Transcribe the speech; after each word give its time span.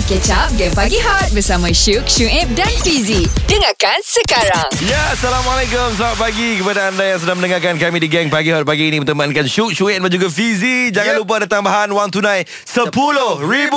Catch 0.00 0.30
up 0.30 0.48
Game 0.54 0.72
Pagi 0.72 0.96
Hot 0.98 1.28
Bersama 1.30 1.68
Syuk, 1.68 2.04
Syuib 2.04 2.48
dan 2.52 2.70
Fizi. 2.78 3.26
Dengarkan 3.44 3.98
sekarang. 4.00 4.68
Ya, 4.80 4.96
Assalamualaikum. 5.10 5.92
Selamat 5.92 6.16
pagi 6.16 6.56
kepada 6.56 6.88
anda 6.88 7.04
yang 7.04 7.18
sedang 7.18 7.36
mendengarkan 7.36 7.76
kami 7.76 7.98
di 7.98 8.08
Gang 8.08 8.28
Pagi 8.28 8.48
Hot 8.50 8.62
Pagi 8.62 8.86
ini 8.86 8.98
Bertemankan 8.98 9.44
Syuk, 9.44 9.70
Syuib 9.70 9.98
dan 9.98 10.08
juga 10.08 10.26
Fizi. 10.26 10.88
Jangan 10.88 11.14
Yep. 11.14 11.20
lupa 11.20 11.34
ada 11.36 11.48
tambahan 11.50 11.88
wang 11.88 12.08
tunai 12.08 12.46
RM10,000 12.64 13.74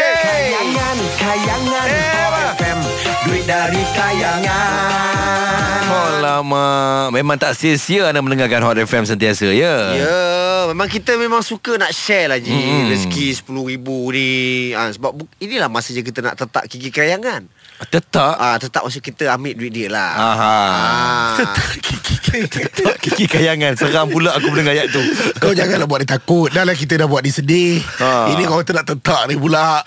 Kayangan, 0.00 0.96
kayangan 1.14 1.86
Eh? 1.86 2.54
FM 2.54 2.78
Duit 3.24 3.44
dari 3.44 3.82
kayangan. 3.92 5.82
Oh 5.86 6.10
lama 6.18 6.66
Memang 7.10 7.36
tak 7.36 7.52
sia-sia 7.52 8.06
anda 8.06 8.18
mendengarkan 8.18 8.58
Hot 8.60 8.76
FM 8.76 9.04
sentiasa 9.04 9.46
ya? 9.48 9.74
Ya, 9.92 10.18
memang 10.66 10.86
kita 10.86 11.14
memang 11.14 11.40
suka 11.40 11.74
nak 11.76 11.90
share 11.90 12.26
lah 12.26 12.38
Ji. 12.38 12.50
Hmm. 12.50 12.88
Rezeki 12.88 13.38
RM10,000 13.40 13.86
ni. 14.10 14.30
Ha, 14.72 14.90
Sebab 14.92 15.10
bu- 15.12 15.30
inilah 15.38 15.65
masanya 15.68 16.02
kita 16.02 16.18
nak 16.22 16.34
tetap 16.38 16.64
gigi 16.70 16.90
kayangan 16.90 17.46
Tetap? 17.90 18.34
Ah, 18.40 18.56
Tetap 18.56 18.88
masa 18.88 18.98
kita 19.04 19.28
ambil 19.36 19.52
duit 19.52 19.68
dia 19.68 19.92
lah. 19.92 20.12
Aha. 20.16 20.56
Ah. 20.56 21.34
Tetap 21.36 22.96
kiki 23.00 23.28
kayangan 23.28 23.76
Seram 23.76 24.08
pula 24.08 24.32
aku 24.32 24.48
mendengar 24.52 24.76
ayat 24.76 24.88
tu. 24.92 25.00
Kau 25.40 25.52
janganlah 25.52 25.84
buat 25.84 26.00
dia 26.04 26.16
takut. 26.16 26.48
Dah 26.52 26.64
lah 26.64 26.72
kita 26.72 26.96
dah 26.96 27.08
buat 27.08 27.20
dia 27.20 27.32
sedih. 27.36 27.80
Ha. 28.00 28.32
Ini 28.32 28.48
kau 28.48 28.64
tak 28.64 28.80
nak 28.80 28.86
tetak 28.88 29.28
ni 29.28 29.36
pula. 29.36 29.84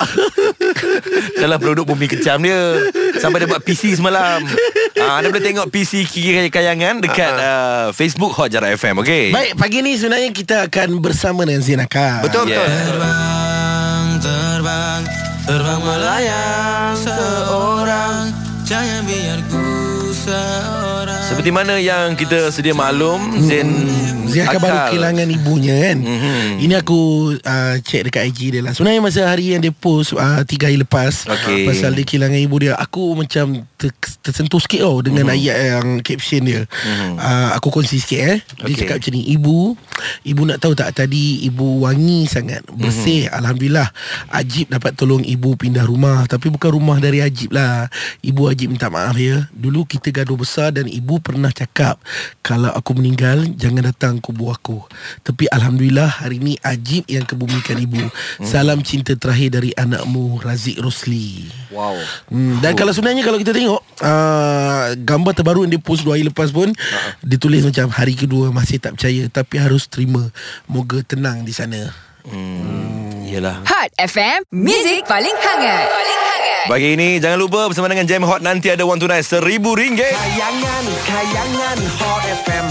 Dalam 1.41 1.57
produk 1.57 1.85
bumi 1.85 2.05
kecam 2.09 2.45
dia. 2.45 2.89
Sampai 3.17 3.41
dia 3.41 3.49
buat 3.49 3.61
PC 3.65 3.97
semalam. 3.97 4.45
Ah, 5.01 5.21
Anda 5.21 5.33
boleh 5.33 5.45
tengok 5.45 5.67
PC 5.71 6.03
Kiki 6.03 6.51
Kayangan 6.51 6.99
Dekat 6.99 7.31
uh, 7.39 7.85
Facebook 7.95 8.35
Hot 8.35 8.51
Jarak 8.51 8.75
FM 8.75 8.99
Okay 8.99 9.31
Baik 9.31 9.55
pagi 9.55 9.79
ni 9.79 9.95
sebenarnya 9.95 10.27
kita 10.35 10.67
akan 10.67 10.99
bersama 10.99 11.47
dengan 11.47 11.63
Zain 11.63 11.79
Akar 11.79 12.19
Betul, 12.19 12.51
betul. 12.51 12.59
Yeah. 12.59 12.83
Terbang, 12.83 14.07
terbang, 14.19 15.01
terbang 15.45 15.81
melayang 15.83 16.95
seorang. 16.97 18.33
Jangan 18.65 19.01
biar 19.07 19.39
ku 19.49 19.63
seorang 20.13 20.78
Seperti 21.29 21.53
mana 21.53 21.77
yang 21.77 22.17
kita 22.17 22.49
sedia 22.49 22.73
maklum 22.73 23.21
Zain 23.45 23.69
Zain 24.29 24.45
Akar 24.45 24.61
baru 24.61 24.77
kehilangan 24.89 25.27
ibunya 25.29 25.75
kan? 25.89 25.97
Mhm. 26.01 26.61
Ini 26.65 26.73
aku 26.81 26.99
uh, 27.37 27.75
check 27.81 28.09
dekat 28.09 28.29
IG 28.33 28.53
dia 28.53 28.61
lah. 28.61 28.73
Sebenarnya 28.73 29.01
masa 29.01 29.21
hari 29.25 29.53
yang 29.53 29.61
dia 29.61 29.69
post 29.69 30.13
uh, 30.13 30.41
Tiga 30.43 30.69
hari 30.69 30.81
lepas 30.81 31.25
Okey. 31.25 31.65
Pasal 31.69 31.93
dia 31.93 32.05
kehilangan 32.05 32.37
ibu 32.37 32.55
dia 32.57 32.73
Aku 32.77 33.13
macam 33.13 33.61
ter, 33.77 33.89
tersentuh 34.21 34.61
sikit 34.61 34.81
tau 34.85 35.01
Dengan 35.01 35.29
ayat 35.33 35.57
yang 35.77 35.87
caption 36.01 36.41
dia. 36.45 36.61
Uh, 37.17 37.49
Aku 37.57 37.69
kongsi 37.69 38.01
sikit 38.01 38.19
eh. 38.19 38.37
Dia 38.41 38.65
Okey. 38.65 38.77
cakap 38.85 38.95
macam 39.01 39.11
ni 39.13 39.21
Ibu 39.33 39.57
Ibu 40.25 40.41
nak 40.45 40.57
tahu 40.61 40.73
tak 40.73 40.93
Tadi 40.93 41.45
ibu 41.45 41.85
wangi 41.85 42.25
sangat 42.25 42.65
Bersih 42.69 43.29
Alhamdulillah. 43.29 43.89
Ajib 44.29 44.69
dapat 44.69 44.97
tolong 44.97 45.21
ibu 45.21 45.53
pindah 45.53 45.85
rumah 45.85 46.25
Tapi 46.25 46.49
bukan 46.49 46.73
rumah 46.73 46.97
dari 46.97 47.21
Ajib 47.21 47.53
lah. 47.53 47.85
Ibu 48.21 48.49
Ajib 48.49 48.73
minta 48.73 48.89
maaf 48.89 49.17
ya. 49.17 49.45
Dulu 49.53 49.85
kita 49.85 50.09
gaduh 50.11 50.37
besar 50.37 50.73
Dan 50.73 50.85
ibu 50.89 51.18
pernah 51.19 51.51
cakap 51.53 51.99
Kalau 52.41 52.71
aku 52.71 52.95
meninggal 52.97 53.45
Jangan 53.55 53.91
datang 53.91 54.17
kubur 54.23 54.55
aku. 54.55 54.81
Tapi 55.23 55.49
Alhamdulillah 55.49 56.23
Hari 56.23 56.37
ni 56.39 56.55
Ajib 56.61 57.05
yang 57.09 57.25
kebumikan 57.25 57.77
ibu. 57.79 57.99
Salam 58.43 58.81
cinta 58.85 59.15
terakhir 59.15 59.59
dari 59.59 59.71
anakmu 59.75 60.41
Razik 60.41 60.79
Rosli. 60.79 61.49
Wow. 61.73 61.97
Hmm, 62.29 62.61
dan 62.63 62.73
kalau 62.77 62.93
sebenarnya 62.93 63.25
kalau 63.25 63.37
kita 63.41 63.53
tengok 63.53 63.81
uh, 64.01 64.93
gambar 64.97 65.33
terbaru 65.35 65.65
yang 65.65 65.77
dia 65.77 65.81
post 65.81 66.05
dua 66.05 66.17
hari 66.17 66.25
lepas 66.27 66.49
pun 66.53 66.71
uh-huh. 66.71 67.11
dia 67.25 67.37
tulis 67.37 67.61
macam 67.65 67.89
hari 67.91 68.13
kedua 68.15 68.49
masih 68.53 68.81
tak 68.81 68.97
percaya 68.97 69.27
tapi 69.29 69.55
harus 69.59 69.85
terima. 69.89 70.29
Moga 70.69 71.01
tenang 71.03 71.43
di 71.43 71.53
sana. 71.53 71.91
hmm, 72.27 73.29
Yelah. 73.29 73.61
Hot 73.65 73.89
FM 73.97 74.45
Music 74.51 75.05
paling 75.05 75.33
hangat 75.33 75.87
Paling 75.87 76.19
hangat 76.19 76.38
Pagi 76.69 76.93
ini 76.93 77.17
jangan 77.17 77.41
lupa 77.41 77.65
bersama 77.65 77.89
dengan 77.89 78.05
Jam 78.05 78.21
Hot 78.29 78.45
Nanti 78.45 78.69
ada 78.69 78.85
wang 78.85 79.01
tunai 79.01 79.25
RM1,000 79.25 79.89
Kayangan, 80.05 80.85
kayangan 81.01 81.79
Hot 81.97 82.21
FM 82.45 82.65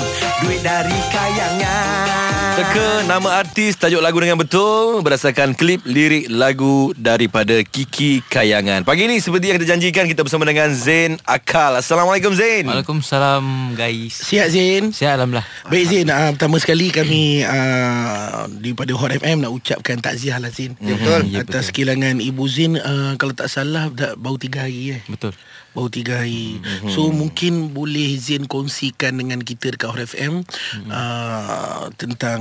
Duit 0.47 0.63
dari 0.63 0.99
kayangan 1.11 2.28
Teka 2.59 3.07
nama 3.07 3.39
artis 3.39 3.79
tajuk 3.79 4.03
lagu 4.03 4.19
dengan 4.19 4.35
betul 4.35 4.99
Berdasarkan 5.07 5.55
klip 5.55 5.79
lirik 5.87 6.27
lagu 6.27 6.91
daripada 6.99 7.63
Kiki 7.63 8.19
Kayangan 8.27 8.83
Pagi 8.83 9.07
ini 9.07 9.23
seperti 9.23 9.47
yang 9.47 9.63
kita 9.63 9.79
janjikan 9.79 10.11
Kita 10.11 10.27
bersama 10.27 10.43
dengan 10.43 10.75
Zain 10.75 11.23
Akal 11.23 11.79
Assalamualaikum 11.79 12.35
Zain 12.35 12.67
Waalaikumsalam 12.67 13.79
guys 13.79 14.27
Sihat 14.27 14.51
Zain? 14.51 14.91
Sihat 14.91 15.23
Alhamdulillah 15.23 15.47
Baik 15.71 15.85
Zain, 15.87 16.11
uh, 16.11 16.35
pertama 16.35 16.59
sekali 16.59 16.91
kami 16.91 17.47
uh, 17.47 18.51
daripada 18.51 18.91
Hot 18.99 19.15
FM 19.15 19.47
nak 19.47 19.55
ucapkan 19.55 20.03
takziah 20.03 20.43
lah 20.43 20.51
Zain. 20.51 20.75
betul. 20.83 21.31
Ya, 21.31 21.47
Atas 21.47 21.71
betul. 21.71 21.87
kehilangan 21.87 22.19
Ibu 22.19 22.43
Zain 22.51 22.75
uh, 22.75 23.15
kalau 23.23 23.39
tak 23.39 23.55
salah 23.55 23.87
dah 23.87 24.19
baru 24.19 24.35
tiga 24.35 24.67
hari 24.67 24.99
eh. 24.99 25.01
Betul 25.07 25.31
Baru 25.79 25.95
tiga 25.95 26.27
hari 26.27 26.59
mm-hmm. 26.59 26.91
So 26.91 27.15
mungkin 27.15 27.71
boleh 27.71 28.19
Zain 28.19 28.51
kongsikan 28.51 29.15
dengan 29.15 29.39
kita 29.47 29.79
dekat 29.79 29.95
Hot 29.95 30.03
FM 30.03 30.43
mm-hmm. 30.43 30.91
uh, 30.91 31.87
Tentang 31.95 32.41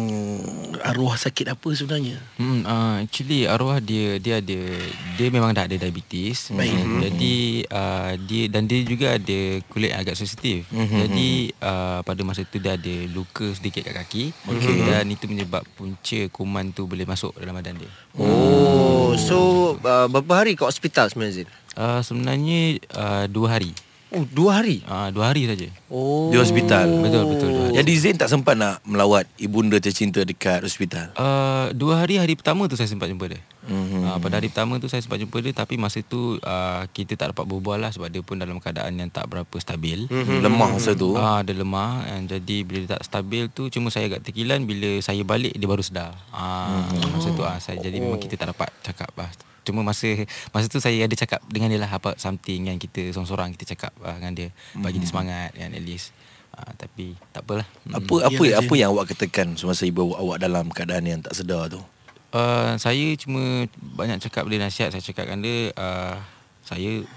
arwah 0.82 1.14
sakit 1.14 1.54
apa 1.54 1.70
sebenarnya 1.78 2.18
Hmm, 2.42 2.66
uh, 2.66 3.06
actually 3.06 3.46
arwah 3.46 3.78
dia 3.78 4.18
dia 4.18 4.42
ada 4.42 4.60
dia 5.18 5.28
memang 5.34 5.52
dah 5.54 5.66
ada 5.66 5.74
diabetes. 5.74 6.54
Baik. 6.54 6.74
Mm, 6.74 7.00
Jadi 7.10 7.36
uh, 7.70 8.12
dia 8.30 8.44
dan 8.50 8.64
dia 8.70 8.80
juga 8.86 9.18
ada 9.18 9.40
kulit 9.68 9.92
agak 9.94 10.14
sensitif. 10.18 10.70
Mm-hmm. 10.70 11.00
Jadi 11.02 11.30
uh, 11.62 12.00
pada 12.06 12.22
masa 12.22 12.46
tu 12.46 12.62
dia 12.62 12.78
ada 12.78 12.96
luka 13.10 13.50
sedikit 13.54 13.86
kat 13.90 13.96
kaki 14.06 14.24
okay. 14.48 14.78
dan 14.86 15.06
itu 15.10 15.26
menyebab 15.26 15.66
punca 15.76 16.20
kuman 16.30 16.72
tu 16.72 16.86
boleh 16.86 17.06
masuk 17.06 17.34
dalam 17.38 17.58
badan 17.58 17.78
dia. 17.82 17.92
Oh 18.18 19.18
So 19.18 19.38
uh, 19.82 20.08
Berapa 20.08 20.46
hari 20.46 20.54
kat 20.54 20.70
hospital 20.70 21.10
sebenarnya 21.10 21.44
Zin? 21.44 21.50
Uh, 21.78 22.02
sebenarnya 22.02 22.60
uh, 22.92 23.26
dua 23.30 23.54
hari. 23.54 23.72
Oh 24.08 24.24
dua 24.24 24.64
hari 24.64 24.80
Uh, 24.82 25.12
dua 25.12 25.30
hari 25.30 25.44
saja. 25.46 25.68
Oh 25.92 26.32
Di 26.32 26.40
hospital 26.40 26.88
Betul 27.04 27.28
betul 27.28 27.50
dua 27.52 27.64
hari. 27.68 27.76
Jadi 27.76 27.92
Zain 28.00 28.16
tak 28.16 28.32
sempat 28.32 28.56
nak 28.56 28.80
melawat 28.82 29.28
Ibunda 29.36 29.78
tercinta 29.78 30.24
dekat 30.24 30.64
hospital 30.64 31.12
Uh, 31.12 31.76
dua 31.76 32.00
hari 32.00 32.16
hari 32.16 32.34
pertama 32.34 32.66
tu 32.66 32.74
saya 32.74 32.88
sempat 32.88 33.12
jumpa 33.12 33.28
dia. 33.28 33.44
Mhm. 33.68 33.68
Mm-hmm. 33.68 34.02
Uh, 34.08 34.18
pada 34.18 34.40
hari 34.40 34.48
pertama 34.48 34.80
tu 34.80 34.88
saya 34.88 35.04
sempat 35.04 35.20
jumpa 35.20 35.38
dia 35.38 35.52
tapi 35.52 35.76
masa 35.76 36.00
tu 36.00 36.40
uh, 36.40 36.88
kita 36.90 37.14
tak 37.14 37.36
dapat 37.36 37.44
berbual 37.46 37.78
lah 37.78 37.92
sebab 37.92 38.08
dia 38.08 38.24
pun 38.24 38.40
dalam 38.40 38.58
keadaan 38.58 38.96
yang 38.96 39.12
tak 39.12 39.28
berapa 39.28 39.52
stabil. 39.60 40.08
hmm. 40.08 40.40
Lemah 40.40 40.70
masa 40.72 40.96
tu 40.96 41.12
Ah, 41.14 41.44
dia 41.44 41.52
lemah 41.52 42.08
and 42.08 42.32
jadi 42.32 42.64
bila 42.64 42.78
dia 42.80 42.96
tak 42.96 43.04
stabil 43.04 43.52
tu 43.52 43.68
cuma 43.68 43.92
saya 43.92 44.08
agak 44.08 44.24
terkilan 44.24 44.64
bila 44.64 45.04
saya 45.04 45.20
balik 45.22 45.52
dia 45.52 45.68
baru 45.68 45.84
sedar. 45.84 46.16
Ah 46.32 46.88
Hmm. 46.88 47.12
masa 47.12 47.28
tu 47.30 47.44
ah 47.44 47.60
saya 47.60 47.76
jadi 47.78 48.00
memang 48.00 48.18
kita 48.18 48.40
tak 48.40 48.56
dapat 48.56 48.72
cakap 48.82 49.12
lah. 49.14 49.28
Cuma 49.68 49.84
masa 49.84 50.08
masa 50.56 50.66
tu 50.72 50.80
saya 50.80 51.04
ada 51.04 51.16
cakap 51.16 51.44
dengan 51.52 51.68
dia 51.76 51.84
lah 51.84 51.92
apa 51.92 52.16
something 52.16 52.72
yang 52.72 52.80
kita 52.80 53.12
seorang-seorang 53.12 53.52
kita 53.60 53.76
cakap 53.76 53.92
ah, 54.00 54.16
dengan 54.16 54.34
dia 54.34 54.50
bagi 54.80 55.04
dia 55.04 55.10
semangat 55.12 55.52
kan 55.52 55.76
at 55.76 55.84
least. 55.84 56.16
Ah, 56.56 56.72
tapi 56.74 57.14
tak 57.36 57.44
apalah. 57.44 57.68
Hmm. 57.86 58.00
Apa 58.00 58.32
apa 58.32 58.44
Ya, 58.48 58.58
apa 58.64 58.74
yang 58.80 58.90
awak 58.96 59.14
katakan 59.14 59.60
semasa 59.60 59.84
ibu 59.84 60.08
awak, 60.08 60.20
awak 60.24 60.38
dalam 60.40 60.66
keadaan 60.72 61.04
yang 61.06 61.20
tak 61.20 61.36
sedar 61.36 61.68
tu? 61.68 61.84
Uh, 62.32 62.76
saya 62.80 63.16
cuma 63.20 63.68
banyak 63.80 64.24
cakap 64.24 64.48
dia 64.48 64.60
nasihat 64.60 64.90
saya 64.92 65.04
cakapkan 65.04 65.40
dia 65.40 65.72
uh, 65.80 66.20
saya 66.64 67.08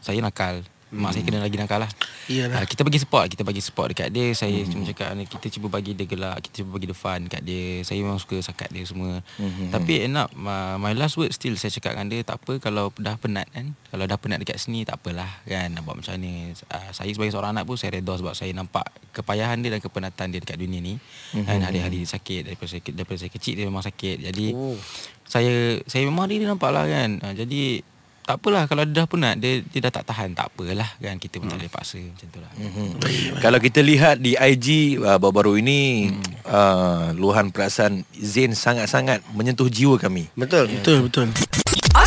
saya 0.00 0.22
nakal 0.24 0.64
mak 0.96 1.12
saya 1.12 1.22
kena 1.22 1.40
lagi 1.40 1.54
nakal 1.54 1.78
lah 1.78 1.90
Iyalah. 2.26 2.58
uh, 2.58 2.66
kita 2.66 2.82
bagi 2.82 2.98
support 2.98 3.26
kita 3.28 3.42
bagi 3.42 3.60
support 3.60 3.94
dekat 3.94 4.10
dia. 4.10 4.32
Saya 4.32 4.66
cuma 4.66 4.82
cakap 4.82 5.14
kita 5.14 5.46
cuba 5.48 5.70
bagi 5.70 5.94
dia 5.94 6.04
gelak. 6.04 6.42
Kita 6.42 6.60
cuba 6.60 6.74
bagi 6.74 6.90
dia 6.90 6.96
fun 6.96 7.20
dekat 7.22 7.42
dia. 7.42 7.66
Saya 7.80 8.02
memang 8.02 8.18
suka 8.18 8.42
sakat 8.42 8.66
dia 8.68 8.82
semua. 8.82 9.22
Tapi 9.70 10.02
end 10.02 10.16
up 10.16 10.34
uh, 10.34 10.74
my 10.74 10.90
last 10.92 11.14
word 11.14 11.30
still 11.30 11.54
saya 11.54 11.70
cakap 11.70 11.94
dengan 11.94 12.08
dia 12.08 12.20
tak 12.22 12.40
apa 12.40 12.58
kalau 12.58 12.90
dah 12.92 13.14
penat 13.14 13.46
kan 13.48 13.78
kalau 13.86 14.04
dah 14.04 14.16
penat 14.16 14.42
dekat 14.42 14.58
sini 14.58 14.82
tak 14.82 14.98
apalah 14.98 15.28
kan 15.44 15.70
nak 15.70 15.82
buat 15.82 15.96
macam 15.96 16.16
ni 16.16 16.50
uh, 16.50 16.90
saya 16.90 17.08
sebagai 17.08 17.30
seorang 17.30 17.52
anak 17.52 17.64
pun 17.64 17.76
saya 17.76 17.94
redha 17.94 18.12
sebab 18.12 18.34
saya 18.34 18.50
nampak 18.50 18.84
kepayahan 19.12 19.60
dia 19.60 19.70
dan 19.70 19.80
kepenatan 19.80 20.26
dia 20.28 20.40
dekat 20.40 20.56
dunia 20.56 20.80
ni. 20.80 20.94
Kan 21.36 21.62
hari-hari 21.62 22.02
dia 22.02 22.10
sakit 22.10 22.42
daripada 22.42 22.68
saya, 22.68 22.82
daripada 22.90 23.18
saya 23.18 23.30
kecil 23.30 23.54
dia 23.54 23.64
memang 23.64 23.84
sakit. 23.84 24.16
Jadi 24.24 24.46
Oh. 24.50 24.74
saya 25.22 25.78
saya 25.84 26.02
memang 26.02 26.26
dia 26.26 26.42
nampak 26.42 26.70
lah 26.70 26.86
kan. 26.86 27.22
Uh, 27.22 27.34
jadi 27.34 27.86
tak 28.26 28.42
apalah 28.42 28.66
kalau 28.66 28.82
dia 28.82 29.00
dah 29.00 29.06
penat 29.06 29.38
dia 29.38 29.62
dia 29.62 29.80
dah 29.80 29.92
tak 29.94 30.04
tahan 30.04 30.34
tak 30.34 30.50
apalah 30.50 30.90
kan 30.98 31.14
kita 31.14 31.38
pun 31.38 31.46
tak 31.46 31.62
boleh 31.62 31.70
paksa 31.70 32.02
macam 32.02 32.26
tu 32.26 32.38
lah 32.42 32.50
Hmm. 32.56 32.92
Kalau 33.38 33.62
kita 33.62 33.80
lihat 33.80 34.18
di 34.18 34.34
IG 34.34 34.98
uh, 34.98 35.16
baru-baru 35.16 35.62
ini 35.62 36.10
Hmm. 36.10 36.20
uh, 36.44 37.06
luahan 37.14 37.48
perasaan 37.48 38.02
Zain 38.12 38.52
sangat-sangat 38.52 39.22
menyentuh 39.30 39.70
jiwa 39.70 39.94
kami. 39.96 40.26
Betul 40.34 40.66
Betul 40.74 41.06
betul 41.06 41.26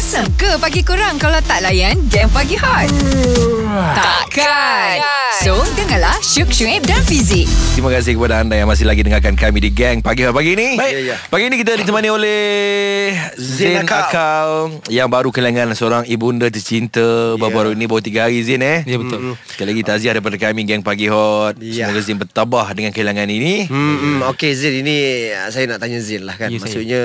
Awesome 0.10 0.34
ke 0.42 0.58
pagi 0.58 0.82
kurang 0.82 1.22
Kalau 1.22 1.38
tak 1.46 1.62
layan 1.62 1.94
Game 2.10 2.34
Pagi 2.34 2.58
Hot 2.58 2.90
Takkan 3.94 5.06
So 5.38 5.54
dengarlah 5.78 6.18
Syuk, 6.26 6.50
Syuib 6.50 6.82
dan 6.90 6.98
Fizi 7.06 7.46
Terima 7.80 7.96
kasih 7.96 8.20
kepada 8.20 8.44
anda 8.44 8.60
yang 8.60 8.68
masih 8.68 8.84
lagi 8.84 9.08
dengarkan 9.08 9.40
kami 9.40 9.64
di 9.64 9.72
Gang 9.72 10.04
Pagi 10.04 10.28
Hot 10.28 10.36
Pagi 10.36 10.52
ini. 10.52 10.76
Baik. 10.76 10.94
Ya, 11.00 11.02
ya. 11.14 11.18
Pagi 11.32 11.48
ini 11.48 11.56
kita 11.64 11.80
ditemani 11.80 12.12
oleh 12.12 12.42
Zain 13.40 13.72
Zain 13.72 13.88
Akal. 13.88 14.04
Akal 14.04 14.50
yang 14.92 15.08
baru 15.08 15.32
kehilangan 15.32 15.72
seorang 15.80 16.04
ibunda 16.12 16.52
tercinta 16.52 17.40
baru-baru 17.40 17.72
ini 17.72 17.88
baru 17.88 18.04
tiga 18.04 18.28
hari 18.28 18.44
Zain 18.44 18.60
eh. 18.60 18.84
ya 18.84 19.00
betul 19.00 19.40
Sekali 19.48 19.68
lagi 19.72 19.84
taziah 19.88 20.12
daripada 20.20 20.36
kami 20.36 20.68
Gang 20.68 20.84
Pagi 20.84 21.08
Hot. 21.08 21.56
Ya. 21.64 21.88
Semoga 21.88 22.02
Zain 22.04 22.20
bertabah 22.20 22.68
dengan 22.76 22.92
kehilangan 22.92 23.32
ini. 23.32 23.72
Hmm, 23.72 23.96
hmm. 23.96 24.20
Okey 24.36 24.52
Zin 24.60 24.84
ini 24.84 25.30
uh, 25.32 25.48
saya 25.48 25.72
nak 25.72 25.80
tanya 25.80 26.04
Zin 26.04 26.28
lah 26.28 26.36
kan. 26.36 26.52
Ya, 26.52 26.60
saya. 26.60 26.68
Maksudnya 26.68 27.04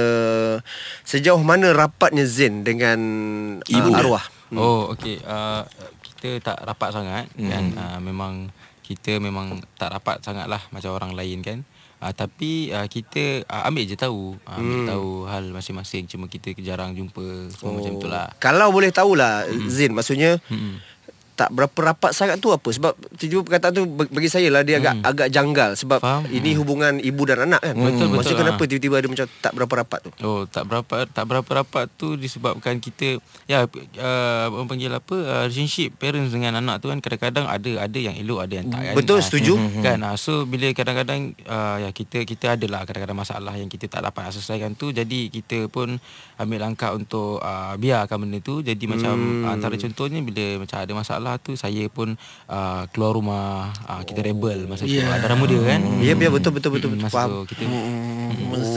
sejauh 1.07 1.43
mana 1.47 1.71
rapatnya 1.71 2.27
Zin 2.27 2.67
dengan 2.67 2.94
dengan 2.95 3.83
Ibu 3.83 3.91
uh, 3.91 4.01
arwah. 4.01 4.25
Oh 4.55 4.95
okey 4.95 5.19
uh, 5.27 5.67
kita 6.03 6.41
tak 6.41 6.59
rapat 6.63 6.95
sangat 6.95 7.27
hmm. 7.35 7.51
kan 7.51 7.65
uh, 7.75 7.99
memang 8.01 8.49
kita 8.85 9.19
memang 9.19 9.61
tak 9.75 9.93
rapat 9.93 10.23
sangat 10.23 10.47
lah 10.47 10.61
macam 10.71 10.95
orang 10.95 11.13
lain 11.17 11.43
kan 11.43 11.59
uh, 12.05 12.13
tapi 12.15 12.71
uh, 12.71 12.87
kita 12.87 13.43
uh, 13.49 13.67
ambil 13.69 13.85
je 13.89 13.97
tahu 13.97 14.37
uh, 14.47 14.57
ambil 14.57 14.79
Hmm. 14.85 14.89
tahu 14.89 15.09
hal 15.27 15.45
masing-masing 15.51 16.05
cuma 16.07 16.31
kita 16.31 16.55
jarang 16.61 16.95
jumpa 16.95 17.51
semua 17.51 17.71
oh. 17.73 17.77
macam 17.81 17.93
tu 17.99 18.07
lah 18.09 18.29
Kalau 18.39 18.71
boleh 18.71 18.93
tahulah 18.93 19.49
mm. 19.49 19.69
Zin 19.69 19.93
maksudnya 19.97 20.39
Mm-mm. 20.49 20.94
Tak 21.35 21.51
berapa 21.51 21.75
rapat 21.85 22.11
sangat 22.11 22.39
tu 22.39 22.49
apa 22.49 22.69
sebab 22.69 22.91
tiba 23.15 23.41
perkataan 23.41 23.73
tu 23.73 23.83
bag- 23.85 24.09
bagi 24.09 24.27
saya 24.27 24.49
lah 24.49 24.63
dia 24.63 24.79
agak 24.79 24.95
Hmm. 24.95 25.03
agak 25.05 25.29
janggal 25.29 25.71
sebab 25.75 25.99
Faham. 25.99 26.23
ini 26.29 26.55
hubungan 26.55 26.97
ibu 26.97 27.23
dan 27.23 27.43
anak 27.45 27.59
kan. 27.61 27.75
Betul, 27.75 27.91
betul, 27.91 28.09
Maksudnya 28.15 28.39
kenapa 28.41 28.57
ah. 28.57 28.67
tiba-tiba 28.67 28.95
ada 28.95 29.09
macam 29.09 29.27
tak 29.35 29.53
berapa 29.53 29.73
rapat 29.77 29.99
tu? 30.01 30.11
Oh 30.21 30.43
tak 30.45 30.65
berapa 30.65 30.95
tak 31.07 31.25
berapa 31.25 31.51
rapat 31.57 31.85
tu 31.93 32.15
disebabkan 32.15 32.79
kita 32.79 33.19
ya 33.45 33.67
uh, 33.67 34.47
orang 34.49 34.69
panggil 34.69 34.91
apa 34.91 35.17
uh, 35.17 35.43
relationship 35.45 35.95
parents 35.95 36.31
dengan 36.31 36.55
anak 36.57 36.79
tu 36.79 36.87
kan 36.87 36.99
kadang-kadang 36.99 37.47
ada 37.47 37.71
ada 37.81 37.99
yang 37.99 38.15
elok 38.15 38.39
ada 38.41 38.55
yang 38.55 38.67
tak 38.69 38.81
kan 38.81 38.95
Betul, 38.95 39.19
setuju. 39.21 39.55
kan 39.81 39.99
ah, 40.01 40.15
so 40.15 40.45
bila 40.45 40.71
kadang-kadang 40.71 41.21
uh, 41.45 41.77
ya 41.81 41.91
kita 41.91 42.23
kita 42.23 42.55
adalah 42.55 42.85
kadang-kadang 42.85 43.17
masalah 43.17 43.55
yang 43.55 43.67
kita 43.67 43.89
tak 43.89 44.03
dapat 44.03 44.31
selesaikan 44.31 44.73
tu 44.73 44.91
jadi 44.91 45.27
kita 45.29 45.67
pun 45.67 45.99
ambil 46.37 46.59
langkah 46.61 46.91
untuk 46.91 47.39
uh, 47.39 47.75
biarkan 47.75 48.17
benda 48.21 48.39
tu 48.39 48.61
jadi 48.61 48.85
macam 48.85 49.13
Hmm. 49.15 49.47
antara 49.49 49.75
contohnya 49.75 50.21
bila 50.21 50.61
macam 50.61 50.77
ada 50.77 50.93
masalah 50.93 51.24
tu 51.39 51.53
saya 51.55 51.89
pun 51.89 52.15
uh, 52.47 52.83
keluar 52.89 53.13
rumah 53.13 53.45
uh, 53.83 54.03
kita 54.03 54.21
rebel 54.21 54.65
masa 54.65 54.83
tu 54.83 54.93
Yeah. 54.93 55.09
yeah. 55.09 55.19
darah 55.19 55.35
muda 55.35 55.57
kan 55.59 55.81
Ya, 55.99 56.13
ya 56.13 56.29
betul 56.29 56.53
betul 56.53 56.71
betul 56.71 56.89
Mm, 56.89 56.95
betul 56.95 57.05
masa 57.05 57.17
faham. 57.17 57.31
tu 57.41 57.43
kita 57.51 57.63
Hmm, 57.65 58.31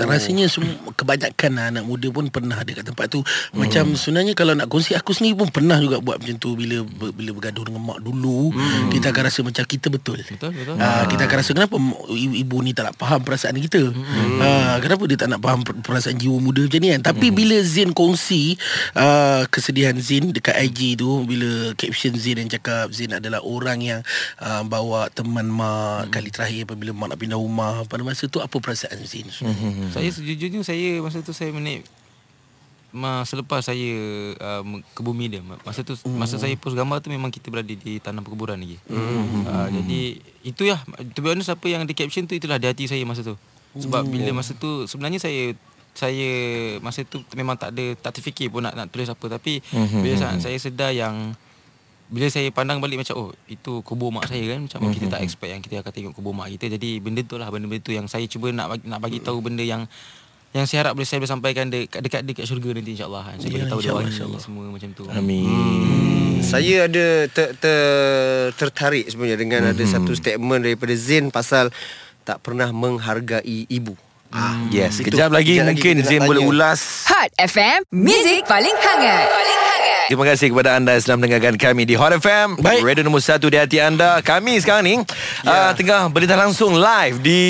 rasanya 0.05 0.45
semua 0.47 0.73
kebanyakan 0.91 1.51
anak 1.71 1.83
muda 1.83 2.07
pun 2.07 2.25
pernah 2.27 2.55
ada 2.55 2.71
kat 2.71 2.83
tempat 2.83 3.05
tu. 3.07 3.21
Macam 3.51 3.94
sebenarnya 3.94 4.33
kalau 4.33 4.53
nak 4.53 4.67
kongsi 4.67 4.94
aku 4.94 5.11
sendiri 5.11 5.35
pun 5.35 5.49
pernah 5.49 5.77
juga 5.77 5.99
buat 5.99 6.17
macam 6.17 6.35
tu 6.35 6.53
bila 6.53 6.81
bila 6.85 7.31
bergaduh 7.33 7.63
dengan 7.63 7.83
mak 7.83 7.99
dulu, 7.99 8.53
kita 8.89 9.09
akan 9.09 9.23
rasa 9.23 9.39
macam 9.41 9.63
kita 9.63 9.88
betul. 9.88 10.17
betul 10.19 10.49
betul 10.51 10.75
Ah, 10.77 11.05
kita 11.05 11.25
akan 11.25 11.38
rasa 11.38 11.51
kenapa 11.53 11.75
ibu, 12.11 12.55
ni 12.59 12.71
tak 12.71 12.85
nak 12.85 12.95
faham 12.95 13.19
perasaan 13.19 13.57
kita. 13.59 13.81
Ah, 14.39 14.77
kenapa 14.77 15.03
dia 15.05 15.17
tak 15.17 15.29
nak 15.29 15.39
faham 15.39 15.61
per- 15.61 15.79
perasaan 15.79 16.15
jiwa 16.15 16.38
muda 16.38 16.61
macam 16.63 16.79
ni 16.79 16.89
kan. 16.89 17.01
Tapi 17.03 17.27
bila 17.29 17.57
Zain 17.59 17.91
kongsi 17.91 18.57
ah, 18.94 19.45
kesedihan 19.47 19.95
Zain 19.95 20.29
dekat 20.31 20.53
IG 20.63 20.95
tu 20.95 21.21
bila 21.23 21.49
caption 21.73 22.13
Zain 22.15 22.36
yang 22.39 22.51
cakap 22.51 22.93
Zain 22.93 23.13
adalah 23.17 23.41
orang 23.41 23.79
yang 23.81 24.01
ah, 24.37 24.61
bawa 24.61 25.09
teman 25.09 25.49
mak 25.49 26.13
kali 26.13 26.29
terakhir 26.29 26.69
apabila 26.69 26.93
mak 26.93 27.15
nak 27.15 27.19
pindah 27.19 27.39
rumah 27.39 27.83
pada 27.89 28.05
masa 28.05 28.29
tu 28.29 28.39
apa 28.39 28.53
perasaan 28.57 29.01
Zain? 29.03 29.27
Hmm. 29.41 29.89
Saya 29.89 30.09
sejujurnya 30.13 30.61
saya 30.61 31.01
masa 31.01 31.25
tu 31.25 31.33
saya 31.33 31.49
menaik 31.49 31.85
masa 32.97 33.35
lepas 33.35 33.67
saya 33.67 33.91
uh, 34.39 34.63
ke 34.95 35.01
bumi 35.03 35.27
dia 35.27 35.43
masa 35.43 35.83
tu 35.83 35.93
masa 36.15 36.39
saya 36.39 36.55
post 36.55 36.73
gambar 36.73 37.03
tu 37.03 37.11
memang 37.11 37.27
kita 37.27 37.51
berada 37.51 37.69
di 37.69 37.99
tanah 37.99 38.23
perkuburan 38.23 38.57
lagi. 38.57 38.79
Uh, 38.89 39.67
jadi 39.69 40.01
itu 40.47 40.61
ya 40.63 40.79
to 41.11 41.19
be 41.19 41.27
honest 41.27 41.51
apa 41.51 41.67
yang 41.67 41.83
di 41.83 41.91
caption 41.91 42.23
tu 42.25 42.33
itulah 42.33 42.57
di 42.57 42.65
hati 42.65 42.87
saya 42.87 43.03
masa 43.03 43.27
tu. 43.27 43.35
Sebab 43.77 44.07
bila 44.07 44.41
masa 44.41 44.55
tu 44.55 44.87
sebenarnya 44.87 45.19
saya 45.19 45.53
saya 45.97 46.29
masa 46.79 47.01
tu 47.03 47.25
memang 47.33 47.57
tak 47.57 47.73
ada 47.73 47.97
tak 47.97 48.21
terfikir 48.21 48.53
pun 48.53 48.61
nak 48.61 48.77
nak 48.77 48.87
tulis 48.93 49.09
apa 49.09 49.25
tapi 49.33 49.65
bila 49.73 50.15
saat 50.15 50.37
saya 50.39 50.57
sedar 50.61 50.93
yang 50.93 51.33
bila 52.07 52.31
saya 52.31 52.48
pandang 52.56 52.80
balik 52.80 53.04
macam 53.04 53.15
oh 53.19 53.30
itu 53.51 53.83
kubur 53.83 54.15
mak 54.15 54.31
saya 54.31 54.56
kan 54.56 54.63
macam 54.63 54.80
oh, 54.88 54.92
kita 54.95 55.12
tak 55.12 55.21
expect 55.27 55.51
yang 55.51 55.63
kita 55.63 55.83
akan 55.83 55.92
tengok 55.92 56.13
kubur 56.15 56.31
mak 56.31 56.48
kita 56.56 56.80
jadi 56.80 57.04
benda 57.04 57.19
tu 57.27 57.36
lah 57.36 57.51
benda-benda 57.51 57.83
tu 57.83 57.92
yang 57.92 58.07
saya 58.07 58.24
cuba 58.31 58.48
nak 58.56 58.71
bagi, 58.71 58.83
nak 58.88 59.00
bagi 59.04 59.19
tahu 59.19 59.44
benda 59.44 59.59
yang 59.59 59.83
yang 60.56 60.63
saya 60.63 60.88
harap 60.88 60.95
boleh 60.95 61.04
saya 61.04 61.19
boleh 61.19 61.31
sampaikan 61.36 61.68
dekat 61.68 62.00
dekat, 62.00 62.21
dekat 62.24 62.48
syurga 62.48 62.80
nanti 62.80 62.95
insyaallah 62.95 63.24
kan. 63.27 63.36
saya 63.36 63.51
Ya, 63.51 63.56
bagi 63.59 63.68
tahu 63.68 63.80
dia 63.83 64.39
semua 64.39 64.63
macam 64.71 64.89
tu 64.95 65.04
Amin. 65.12 66.39
Saya 66.48 66.88
ada 66.88 67.27
ter, 67.27 67.50
ter, 67.59 67.80
tertarik 68.56 69.06
sebenarnya 69.12 69.38
dengan 69.38 69.62
ada 69.75 69.83
satu 69.83 70.15
statement 70.15 70.63
daripada 70.63 70.94
Zain 70.95 71.27
pasal 71.27 71.74
tak 72.24 72.39
pernah 72.39 72.71
menghargai 72.71 73.68
ibu. 73.68 74.00
Ah, 74.31 74.59
Yes, 74.68 75.00
itu. 75.00 75.12
kejap 75.12 75.31
lagi 75.31 75.59
Kejap 75.59 75.71
mungkin 75.71 75.94
kita 75.98 76.04
nak 76.04 76.07
Zain 76.07 76.24
boleh 76.24 76.44
ulas. 76.44 77.07
Hot 77.07 77.31
FM, 77.39 77.88
Music 77.92 78.44
paling 78.44 78.75
hangat. 78.75 79.27
Paling 79.27 79.59
hangat. 79.59 79.76
Terima 80.07 80.24
kasih 80.24 80.56
kepada 80.56 80.80
anda 80.80 80.95
yang 80.95 81.04
sedang 81.04 81.19
mendengarkan 81.19 81.59
kami 81.59 81.83
di 81.83 82.00
Hot 82.00 82.15
FM 82.15 82.63
Baik. 82.63 82.80
Radio 82.80 83.04
nombor 83.04 83.19
1 83.19 83.44
di 83.44 83.59
hati 83.59 83.83
anda 83.83 84.24
Kami 84.24 84.56
sekarang 84.56 84.88
ni 84.88 84.95
yeah. 85.44 85.68
uh, 85.68 85.71
Tengah 85.75 86.07
berita 86.07 86.39
langsung 86.39 86.80
live 86.80 87.19
Di 87.19 87.44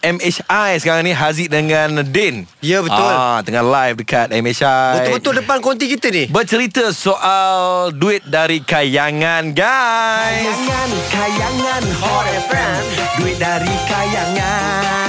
MHI 0.00 0.80
sekarang 0.80 1.04
ni 1.04 1.12
Haziq 1.12 1.52
dengan 1.52 2.00
Din 2.08 2.48
Ya, 2.64 2.80
betul. 2.80 3.04
Ah, 3.04 3.44
Tengah 3.44 3.60
live 3.60 4.00
dekat 4.00 4.32
MHI 4.32 5.12
Betul-betul 5.12 5.44
depan 5.44 5.60
konti 5.60 5.84
kita 5.92 6.08
ni. 6.08 6.24
Bercerita 6.32 6.88
soal 6.88 7.92
duit 7.92 8.24
dari 8.24 8.64
kayangan 8.64 9.52
guys 9.52 10.40
Kayangan, 10.40 10.90
kayangan 11.12 11.84
Hot 12.00 12.26
FM 12.48 12.80
Duit 13.20 13.36
dari 13.36 13.74
kayangan 13.84 15.03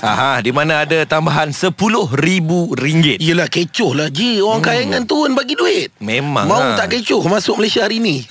Aha, 0.00 0.40
di 0.40 0.48
mana 0.48 0.82
ada 0.82 1.04
tambahan 1.04 1.52
RM10,000 1.52 2.48
Yelah 3.18 3.46
kecoh 3.46 3.92
lah. 3.92 4.08
Ji 4.08 4.40
Orang 4.40 4.60
kayangan 4.60 5.04
tu 5.04 5.22
kan 5.22 5.32
bagi 5.32 5.52
duit. 5.52 5.92
Memang 5.98 6.48
Mau 6.48 6.56
lah. 6.56 6.72
tak 6.74 6.96
kecoh 6.96 7.20
Masuk 7.22 7.60
Malaysia 7.60 7.84
hari 7.84 8.00
ni. 8.00 8.24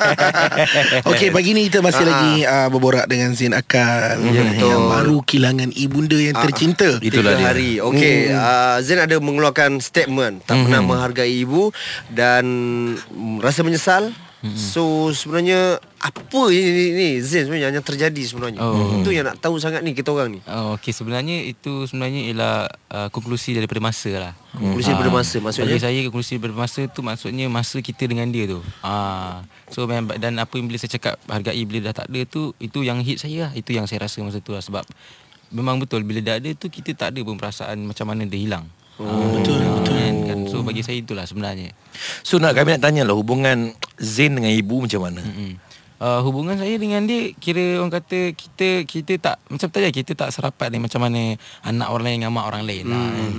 Okey 1.10 1.28
pagi 1.28 1.50
ni 1.52 1.66
kita 1.66 1.80
masih 1.80 1.98
Ah. 2.00 2.08
lagi 2.08 2.34
uh, 2.42 2.68
Berborak 2.68 3.06
dengan 3.06 3.34
Zain 3.34 3.50
Akal 3.50 4.22
Ya, 4.22 4.42
betul. 4.46 4.68
Yang 4.68 4.82
baru 4.86 5.16
kehilangan 5.20 5.70
ibunda 5.74 6.14
yang 6.16 6.36
tercinta. 6.38 6.90
Itulah 6.98 7.34
Tiga 7.34 7.40
dia. 7.40 7.46
hari. 7.48 7.70
Okey 7.78 8.16
uh, 8.30 8.78
Zain 8.80 9.00
ada 9.00 9.16
mengeluarkan 9.16 9.78
statement 9.78 10.44
Tak 10.44 10.56
pernah 10.60 10.80
menghargai 10.80 11.34
ibu 11.36 11.74
Dan 12.06 12.44
mm, 12.96 13.42
Rasa 13.42 13.60
menyesal. 13.60 14.14
So 14.40 15.10
sebenarnya 15.10 15.76
Apa 16.00 16.48
ini, 16.48 16.96
ini 16.96 17.08
Zain 17.20 17.44
sebenarnya 17.44 17.76
Yang 17.76 17.86
terjadi 17.92 18.22
sebenarnya 18.24 18.60
Oh. 18.64 18.96
Itu 19.04 19.12
yang 19.12 19.28
nak 19.28 19.36
tahu 19.36 19.60
sangat 19.60 19.84
ni 19.84 19.92
Kita 19.92 20.16
orang 20.16 20.32
ni 20.32 20.40
Oh, 20.48 20.80
okey 20.80 20.96
sebenarnya 20.96 21.44
itu 21.44 21.84
sebenarnya 21.84 22.32
ialah 22.32 22.56
uh, 22.90 23.08
konklusi 23.12 23.54
daripada 23.54 23.78
masa 23.78 24.10
lah. 24.10 24.32
Konklusi 24.54 24.90
daripada 24.92 25.12
masa, 25.12 25.36
maksudnya? 25.38 25.76
Bagi 25.76 25.82
saya 25.82 25.98
konklusi 26.08 26.32
daripada 26.36 26.56
masa 26.56 26.80
tu 26.90 27.00
maksudnya 27.04 27.46
masa 27.46 27.76
kita 27.80 28.04
dengan 28.08 28.26
dia 28.28 28.50
tu. 28.50 28.60
Ah. 28.82 29.44
So 29.70 29.86
dan 29.88 30.40
apa 30.40 30.52
yang 30.58 30.66
bila 30.66 30.78
saya 30.80 30.96
cakap 30.98 31.14
hargai 31.28 31.62
bila 31.64 31.90
dah 31.90 32.04
tak 32.04 32.06
ada 32.10 32.20
tu 32.26 32.52
itu 32.58 32.82
yang 32.82 32.98
hit 33.04 33.22
saya 33.22 33.48
lah. 33.48 33.52
Itu 33.54 33.76
yang 33.76 33.86
saya 33.86 34.04
rasa 34.06 34.24
masa 34.24 34.42
tu 34.42 34.56
lah 34.56 34.62
sebab 34.62 34.82
memang 35.50 35.78
betul 35.82 36.02
bila 36.02 36.22
dah 36.22 36.36
ada 36.38 36.50
tu 36.54 36.66
kita 36.70 36.94
tak 36.94 37.14
ada 37.14 37.20
pun 37.22 37.38
perasaan 37.38 37.86
macam 37.86 38.06
mana 38.10 38.26
dia 38.26 38.40
hilang. 38.40 38.66
Oh, 39.00 39.40
betul, 39.40 39.64
betul. 39.64 39.96
Kan, 39.96 40.14
kan? 40.28 40.38
So 40.52 40.60
bagi 40.60 40.84
saya 40.84 41.00
itulah 41.00 41.24
sebenarnya. 41.24 41.72
So 42.20 42.36
nak 42.36 42.52
kami 42.52 42.76
nak 42.76 42.84
tanya 42.84 43.08
lah 43.08 43.16
Hubungan 43.16 43.72
Zain 43.96 44.36
dengan 44.36 44.52
ibu 44.52 44.84
macam 44.84 45.08
mana 45.08 45.24
Mm-mm. 45.24 45.56
Uh, 46.00 46.24
hubungan 46.24 46.56
saya 46.56 46.80
dengan 46.80 47.04
dia 47.04 47.36
kira 47.36 47.76
orang 47.76 47.92
kata 47.92 48.32
kita 48.32 48.88
kita 48.88 49.12
tak 49.20 49.36
macam 49.52 49.68
tadi 49.68 49.92
kita 49.92 50.16
tak 50.16 50.32
serapat 50.32 50.72
ni 50.72 50.80
macam 50.80 51.04
mana 51.04 51.36
anak 51.60 51.92
orang 51.92 52.04
lain 52.08 52.16
dengan 52.24 52.32
mak 52.32 52.48
orang 52.48 52.64
lain 52.64 52.84
lah. 52.88 53.04
kan. 53.12 53.30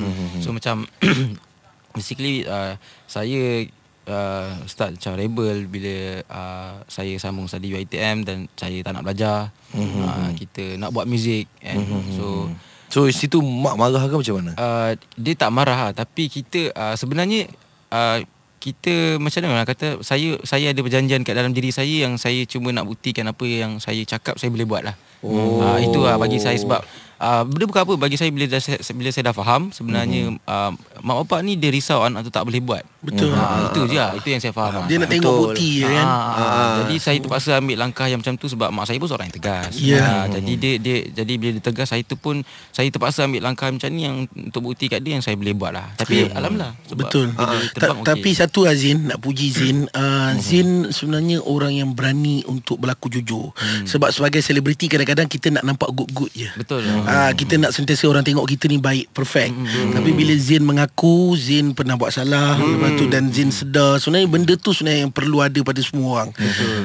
So 0.45 0.53
macam 0.53 0.85
basically 1.97 2.45
uh, 2.45 2.77
saya 3.09 3.65
uh, 4.05 4.61
start 4.69 5.01
macam 5.01 5.17
rebel 5.17 5.65
bila 5.65 6.21
uh, 6.29 6.73
saya 6.85 7.17
sambung 7.17 7.49
study 7.49 7.73
UiTM 7.73 8.29
dan 8.29 8.45
saya 8.53 8.77
tak 8.85 8.93
nak 8.93 9.09
belajar. 9.09 9.49
Uh, 9.73 10.29
kita 10.37 10.77
nak 10.77 10.93
buat 10.93 11.09
muzik 11.09 11.49
kan. 11.57 11.81
So 12.13 12.45
So 12.91 13.07
situ 13.07 13.39
mak 13.39 13.79
marah 13.79 14.03
ke 14.03 14.19
macam 14.19 14.35
mana 14.43 14.51
uh, 14.59 14.91
dia 15.15 15.33
tak 15.39 15.47
marah 15.55 15.79
lah 15.79 15.93
tapi 15.95 16.27
kita 16.27 16.75
uh, 16.75 16.91
sebenarnya 16.99 17.47
uh, 17.87 18.19
kita 18.61 19.17
macam 19.17 19.41
mana 19.41 19.57
orang 19.57 19.69
kata 19.73 20.05
saya 20.05 20.37
saya 20.45 20.69
ada 20.69 20.85
perjanjian 20.85 21.25
kat 21.25 21.33
dalam 21.33 21.49
diri 21.49 21.73
saya 21.73 22.05
yang 22.05 22.21
saya 22.21 22.45
cuma 22.45 22.69
nak 22.69 22.85
buktikan 22.85 23.25
apa 23.25 23.41
yang 23.49 23.81
saya 23.81 24.05
cakap 24.05 24.37
saya 24.37 24.53
boleh 24.53 24.69
buat 24.69 24.85
lah. 24.85 24.95
Oh. 25.25 25.57
Uh, 25.57 25.81
itu 25.81 25.97
lah 26.05 26.21
bagi 26.21 26.37
saya 26.37 26.61
sebab 26.61 26.85
uh, 27.21 27.43
benda 27.45 27.69
bukan 27.69 27.81
apa 27.85 27.93
bagi 28.01 28.17
saya 28.17 28.33
bila 28.33 28.49
dah, 28.49 28.61
bila 28.97 29.09
saya 29.13 29.23
dah 29.29 29.35
faham 29.37 29.69
sebenarnya 29.69 30.41
uh, 30.49 30.73
mak 31.05 31.15
bapak 31.23 31.45
ni 31.45 31.55
dia 31.55 31.69
risau 31.69 32.01
anak 32.01 32.25
tu 32.25 32.33
tak 32.33 32.41
boleh 32.41 32.57
buat. 32.57 32.81
Betul. 33.05 33.29
Uh, 33.33 33.69
itu 33.69 33.81
je 33.93 33.97
lah 34.01 34.11
itu 34.17 34.27
yang 34.33 34.41
saya 34.41 34.53
faham. 34.53 34.89
Dia 34.89 34.97
nak 34.97 35.09
tengok 35.09 35.29
Betul. 35.29 35.45
bukti 35.53 35.69
je 35.81 35.87
kan 35.87 36.07
Ah, 36.11 36.33
ah, 36.33 36.73
jadi 36.83 36.95
saya 36.97 37.17
terpaksa 37.21 37.61
ambil 37.61 37.77
langkah 37.77 38.07
yang 38.09 38.19
macam 38.19 38.33
tu 38.35 38.49
sebab 38.49 38.69
mak 38.73 38.85
saya 38.89 38.97
pun 38.97 39.07
seorang 39.07 39.29
yang 39.29 39.37
tegas. 39.37 39.73
Ya. 39.77 40.01
Ah, 40.01 40.25
jadi 40.27 40.53
dia 40.57 40.73
dia 40.81 40.97
jadi 41.13 41.33
bila 41.37 41.51
dia 41.57 41.63
tegas 41.63 41.87
saya 41.93 42.01
tu 42.01 42.17
pun 42.17 42.41
saya 42.73 42.89
terpaksa 42.89 43.29
ambil 43.29 43.45
langkah 43.45 43.69
macam 43.69 43.89
ni 43.93 44.05
yang 44.05 44.25
untuk 44.25 44.61
bukti 44.65 44.89
kat 44.89 45.05
dia 45.05 45.17
yang 45.17 45.23
saya 45.23 45.37
boleh 45.37 45.53
buat 45.53 45.71
lah. 45.71 45.87
Tapi 45.97 46.33
alhamdulillah 46.33 46.73
sebab 46.89 47.01
Betul 47.07 47.25
dia 47.31 47.45
Ta- 47.45 47.73
terbang 47.75 47.97
Tapi 48.03 48.29
satu 48.35 48.59
Azin 48.65 48.97
Nak 49.11 49.17
puji 49.21 49.47
Zin 49.51 49.77
uh, 49.91 50.31
Zin 50.37 50.89
sebenarnya 50.89 51.43
orang 51.43 51.75
yang 51.75 51.89
berani 51.93 52.43
Untuk 52.47 52.81
berlaku 52.81 53.11
jujur 53.11 53.51
Sebab 53.87 54.09
sebagai 54.11 54.39
selebriti 54.43 54.87
Kadang-kadang 54.91 55.27
kita 55.27 55.53
nak 55.53 55.63
nampak 55.63 55.89
good-good 55.93 56.31
je 56.33 56.49
betul. 56.57 56.81
Ah, 57.11 57.19
uh, 57.21 57.31
Kita 57.33 57.53
nak 57.57 57.71
sentiasa 57.71 58.07
orang 58.07 58.23
tengok 58.23 58.47
kita 58.47 58.65
ni 58.65 58.77
baik 58.77 59.11
Perfect 59.11 59.51
Tapi 59.91 60.09
bila 60.11 60.31
Zain 60.33 60.61
mengaku 60.61 61.35
Zain 61.35 61.71
pernah 61.71 61.93
buat 61.93 62.09
salah 62.09 62.55
Lepas 62.55 62.95
tu 62.95 63.05
dan 63.05 63.27
Zain 63.27 63.49
sedar 63.49 63.97
Sebenarnya 63.97 64.27
benda 64.27 64.53
tu 64.55 64.71
sebenarnya 64.71 65.01
yang 65.01 65.11
perlu 65.11 65.39
ada 65.39 65.59
pada 65.59 65.79
semua 65.79 66.07
orang 66.17 66.29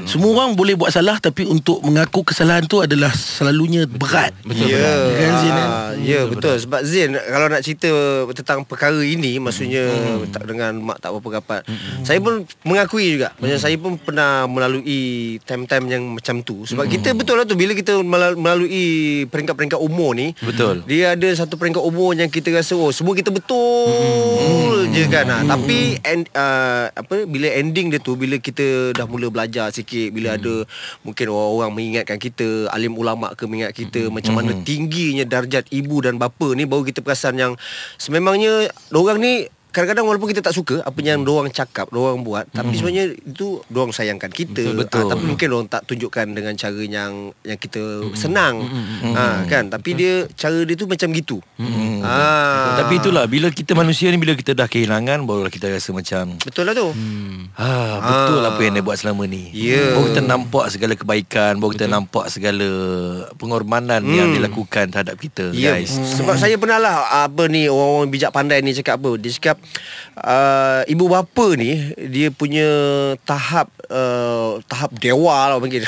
Semua 0.05 0.35
orang 0.35 0.53
boleh 0.53 0.75
buat 0.75 0.91
salah 0.91 1.17
Tapi 1.17 1.45
untuk 1.45 1.79
mengaku 1.81 2.25
kesalahan 2.25 2.65
tu 2.65 2.81
adalah 2.81 3.11
Selalunya 3.11 3.87
berat 3.87 4.35
Betul, 4.43 4.67
Ya, 4.67 4.83
betul. 4.83 5.15
Kan, 5.17 5.33
Zin, 5.37 5.53
eh? 5.53 5.69
Ah, 5.69 5.91
ya 5.97 6.21
betul 6.27 6.55
sebab 6.59 6.81
Zain 6.83 7.11
kalau 7.15 7.47
nak 7.47 7.61
cerita 7.61 7.91
tentang 8.33 8.61
perkara 8.63 8.99
ini 8.99 9.39
maksudnya 9.39 9.87
Hmm. 9.87 10.27
tak 10.27 10.43
dengan 10.45 10.73
mak 10.77 10.99
tak 10.99 11.13
berapa 11.13 11.39
rapat. 11.39 11.63
Saya 12.01 12.19
pun 12.19 12.43
mengakui 12.63 13.07
juga. 13.13 13.37
Maksudnya 13.37 13.61
saya 13.61 13.77
pun 13.77 13.95
pernah 13.95 14.45
melalui 14.45 15.05
time-time 15.43 15.85
yang 15.87 16.03
macam 16.11 16.41
tu 16.41 16.65
sebab 16.65 16.83
Hmm. 16.83 16.93
kita 16.93 17.13
betul 17.13 17.37
lah 17.37 17.45
tu 17.45 17.55
bila 17.55 17.71
kita 17.71 18.01
melal- 18.01 18.35
melalui 18.35 18.83
peringkat-peringkat 19.27 19.77
umur 19.79 20.16
ni 20.17 20.33
Betul. 20.41 20.81
dia 20.89 21.13
ada 21.13 21.29
satu 21.37 21.61
peringkat 21.61 21.85
umur 21.85 22.17
yang 22.17 22.33
kita 22.33 22.49
rasa 22.57 22.73
oh 22.73 22.89
semua 22.89 23.13
kita 23.13 23.29
betul 23.29 24.89
je 24.97 25.05
kan. 25.13 25.27
Ha, 25.29 25.45
tapi 25.45 26.01
end, 26.01 26.25
uh, 26.33 26.89
apa 26.89 27.29
bila 27.29 27.53
ending 27.53 27.93
dia 27.93 28.01
tu 28.01 28.17
bila 28.17 28.41
kita 28.41 28.97
dah 28.97 29.05
mula 29.05 29.29
belajar 29.29 29.69
sikit 29.69 30.09
bila 30.09 30.41
ada 30.41 30.65
mungkin 31.05 31.27
orang-orang 31.29 31.71
mengingatkan 31.77 32.17
kita 32.17 32.73
alim 32.73 32.97
ulama 32.97 33.37
ke 33.37 33.45
mengingat 33.45 33.77
kita 33.77 34.09
macam 34.09 34.41
mana 34.41 34.57
tingginya 34.65 35.29
darjat 35.29 35.69
ibu 35.69 36.01
dan 36.01 36.17
bapa 36.17 36.57
ni 36.57 36.65
baru 36.65 36.89
kita 36.89 37.05
perasan 37.05 37.37
yang 37.37 37.53
sememangnya 38.01 38.73
orang 38.97 39.21
ni 39.21 39.35
kadang-kadang 39.77 40.09
walaupun 40.09 40.33
kita 40.33 40.41
tak 40.41 40.57
suka 40.57 40.81
apa 40.81 40.97
yang 41.05 41.21
hmm. 41.21 41.29
orang 41.29 41.53
cakap, 41.53 41.93
orang 41.93 42.25
buat, 42.25 42.49
tapi 42.49 42.73
sebenarnya 42.73 43.13
itu 43.13 43.61
orang 43.69 43.93
sayangkan 43.93 44.33
kita. 44.33 44.73
Betul, 44.73 44.81
betul. 44.81 45.05
Ah, 45.05 45.13
tapi 45.13 45.25
mungkin 45.29 45.49
orang 45.53 45.69
tak 45.69 45.85
tunjukkan 45.85 46.33
dengan 46.33 46.57
cara 46.57 46.81
yang 46.81 47.13
yang 47.45 47.59
kita 47.61 48.09
senang. 48.17 48.65
Ha, 49.13 49.45
kan? 49.45 49.69
Tapi 49.69 49.91
dia 49.93 50.25
cara 50.33 50.65
dia 50.65 50.73
tu 50.81 50.89
macam 50.89 51.13
gitu. 51.13 51.45
Ah. 52.01 52.81
Tapi 52.81 53.05
itulah 53.05 53.29
bila 53.29 53.53
kita 53.53 53.77
manusia 53.77 54.09
ni 54.09 54.17
bila 54.17 54.33
kita 54.33 54.57
dah 54.57 54.65
kehilangan 54.65 55.29
barulah 55.29 55.53
kita 55.53 55.69
rasa 55.69 55.93
macam 55.93 56.41
betul 56.41 56.65
lah 56.65 56.73
tu. 56.73 56.89
Ha, 57.61 57.69
betul 58.01 58.41
Ah. 58.41 58.49
apa 58.57 58.61
yang 58.65 58.73
dia 58.81 58.85
buat 58.87 58.97
selama 58.97 59.29
ni. 59.29 59.53
Ya. 59.53 59.93
Baru 59.93 60.09
kita 60.09 60.23
nampak 60.25 60.65
segala 60.73 60.97
kebaikan, 60.97 61.61
baru 61.61 61.71
kita 61.77 61.87
nampak 61.91 62.33
segala 62.33 62.69
pengorbanan 63.37 64.01
hmm. 64.01 64.17
yang 64.17 64.29
dilakukan 64.33 64.89
terhadap 64.89 65.21
kita, 65.21 65.53
Ya, 65.53 65.77
guys. 65.77 65.93
sebab 65.93 66.41
saya 66.41 66.57
pernah 66.57 66.81
lah 66.81 67.27
apa 67.29 67.51
ni 67.51 67.69
orang-orang 67.69 68.09
bijak 68.09 68.31
pandai 68.33 68.63
ni 68.63 68.73
cakap 68.73 69.03
apa? 69.03 69.19
Dia 69.19 69.31
cakap 69.37 69.57
uh, 70.21 70.81
ibu 70.89 71.07
bapa 71.07 71.47
ni 71.59 71.95
dia 72.09 72.33
punya 72.33 72.67
tahap 73.23 73.69
uh, 73.91 74.59
tahap 74.67 74.93
dewa 74.97 75.53
lah 75.53 75.57
panggil. 75.61 75.85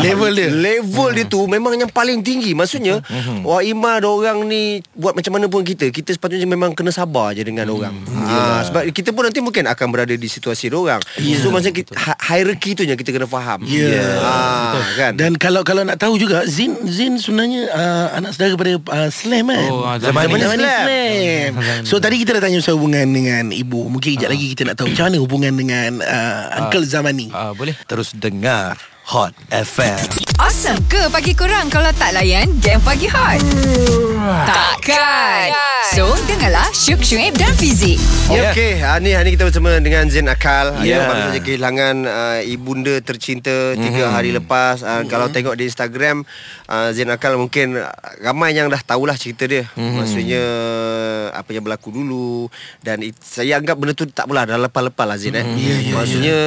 Level 0.00 0.32
dia. 0.32 0.48
Level 0.52 1.08
dia 1.16 1.24
tu 1.28 1.44
memang 1.44 1.76
yang 1.76 1.90
paling 1.90 2.20
tinggi. 2.22 2.52
Maksudnya 2.56 3.02
wah 3.44 3.60
ima 3.60 3.98
orang 4.00 4.46
ni 4.46 4.80
buat 4.94 5.16
macam 5.16 5.36
mana 5.36 5.46
pun 5.50 5.66
kita, 5.66 5.90
kita 5.90 6.14
sepatutnya 6.14 6.46
memang 6.46 6.72
kena 6.72 6.94
sabar 6.94 7.34
je 7.36 7.42
dengan 7.42 7.66
orang. 7.68 7.92
Ha, 8.06 8.64
sebab 8.70 8.82
kita 8.94 9.12
pun 9.12 9.28
nanti 9.28 9.42
mungkin 9.42 9.66
akan 9.66 9.86
berada 9.92 10.14
di 10.14 10.28
situasi 10.28 10.70
orang. 10.72 11.02
So 11.42 11.50
maksudnya 11.52 11.76
kita, 11.82 11.90
hi- 11.96 12.20
hierarchy 12.32 12.72
tu 12.72 12.82
yang 12.86 12.96
kita 12.96 13.12
kena 13.12 13.26
faham. 13.28 13.66
Ya. 13.66 14.20
Ha, 14.22 14.32
kan? 14.96 15.12
Dan 15.18 15.36
kalau 15.36 15.66
kalau 15.66 15.84
nak 15.84 16.00
tahu 16.00 16.16
juga 16.16 16.46
Zin 16.48 16.72
Zin 16.88 17.20
sebenarnya 17.20 17.68
uh, 17.68 18.06
anak 18.16 18.32
saudara 18.32 18.54
pada 18.56 18.72
uh, 18.78 19.10
Slam 19.12 19.52
kan. 19.52 19.68
Oh, 19.68 19.84
Zaman 20.00 20.22
Zaman 20.24 20.36
ni 20.38 20.44
Slam. 20.46 20.56
Slam. 20.56 20.86
Slam. 20.86 21.82
So 21.84 22.00
tadi 22.00 22.16
kita 22.22 22.38
dah 22.38 22.48
tanya 22.48 22.62
pasal 22.62 22.78
hubungan 22.78 22.95
dengan 23.04 23.44
ibu. 23.52 23.92
Mungkin 23.92 24.16
kejap 24.16 24.32
lagi 24.32 24.46
kita 24.56 24.62
nak 24.72 24.80
tahu 24.80 24.94
macam 24.94 25.12
mana 25.12 25.16
hubungan 25.20 25.52
dengan 25.52 25.90
uh, 26.00 26.56
Uncle 26.64 26.88
Zamani. 26.88 27.28
Ah, 27.34 27.52
boleh. 27.52 27.76
Terus 27.84 28.16
dengar 28.16 28.80
Hot 29.12 29.36
FM. 29.52 30.35
Awesome 30.46 30.78
ke 30.86 31.10
pagi 31.10 31.34
korang 31.34 31.66
kalau 31.66 31.90
tak 31.98 32.14
layan 32.14 32.46
game 32.62 32.78
pagi 32.78 33.10
hot? 33.10 33.42
Takkan. 34.46 35.50
So, 35.90 36.06
dengarlah 36.22 36.70
Syuk 36.70 37.02
Syuib 37.02 37.34
dan 37.34 37.50
Fizik. 37.58 37.98
Ya, 38.30 38.30
Ya. 38.30 38.50
okey. 38.54 38.78
Ha, 38.78 39.02
ni 39.02 39.10
hari 39.10 39.26
ni 39.26 39.34
kita 39.34 39.50
bersama 39.50 39.74
dengan 39.82 40.06
Zain 40.06 40.30
Akal. 40.30 40.70
Ya. 40.86 40.98
Yang 40.98 41.02
baru 41.02 41.20
saja 41.26 41.40
kehilangan 41.42 41.94
uh, 42.06 42.38
ibunda 42.46 42.94
tercinta 43.02 43.74
tiga 43.74 44.14
hari 44.14 44.30
lepas. 44.30 44.86
Uh, 44.86 45.02
Kalau 45.10 45.34
tengok 45.34 45.58
di 45.58 45.66
Instagram, 45.66 46.22
uh, 46.70 46.94
Zain 46.94 47.10
Akal 47.10 47.34
mungkin 47.34 47.82
ramai 48.22 48.54
yang 48.54 48.70
dah 48.70 48.78
tahulah 48.78 49.18
cerita 49.18 49.50
dia. 49.50 49.66
Maksudnya 49.74 50.42
apa 51.34 51.50
yang 51.50 51.66
berlaku 51.66 51.90
dulu 51.90 52.46
dan 52.86 53.02
it, 53.02 53.18
saya 53.18 53.58
anggap 53.58 53.74
benda 53.74 53.98
tu 53.98 54.06
tak 54.06 54.30
pula 54.30 54.46
dah 54.46 54.62
lepas-lepas 54.62 55.10
lah 55.10 55.18
Zain 55.18 55.34
eh. 55.34 55.46
Maksudnya 55.90 56.38